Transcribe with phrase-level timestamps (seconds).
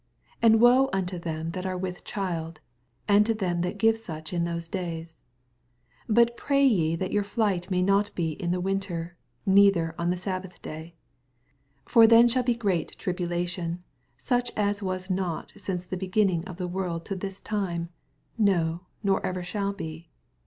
[0.41, 2.59] 19 And woe unto them that are with child,
[3.07, 5.19] and to them that give each in those days!
[6.07, 10.15] 20 Bat pray ye that ^onr flight be not in the winter, neither on the
[10.15, 10.95] Babbath day:
[11.85, 13.83] 21 For then shall be great tribula tion,
[14.17, 17.89] such as was not since the begin ning of the world to this time,
[18.39, 20.09] no, nor ever shall be.